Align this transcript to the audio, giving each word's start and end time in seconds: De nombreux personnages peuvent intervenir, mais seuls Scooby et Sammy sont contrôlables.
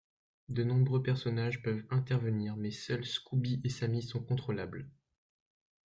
De 0.49 0.63
nombreux 0.63 1.03
personnages 1.03 1.61
peuvent 1.61 1.85
intervenir, 1.91 2.57
mais 2.57 2.71
seuls 2.71 3.05
Scooby 3.05 3.61
et 3.63 3.69
Sammy 3.69 4.01
sont 4.01 4.19
contrôlables. 4.23 4.89